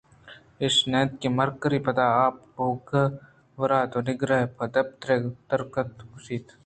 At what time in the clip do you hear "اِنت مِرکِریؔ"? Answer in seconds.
1.01-1.77